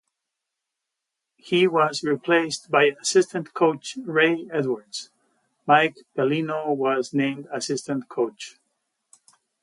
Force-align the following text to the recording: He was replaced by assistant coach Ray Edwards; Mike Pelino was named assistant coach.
He 1.37 1.67
was 1.67 2.01
replaced 2.01 2.71
by 2.71 2.85
assistant 2.99 3.53
coach 3.53 3.99
Ray 4.03 4.47
Edwards; 4.51 5.11
Mike 5.67 5.95
Pelino 6.17 6.75
was 6.75 7.13
named 7.13 7.47
assistant 7.53 8.09
coach. 8.09 8.57